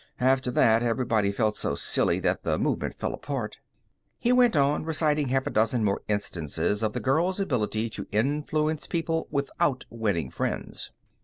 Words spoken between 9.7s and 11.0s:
winning friends.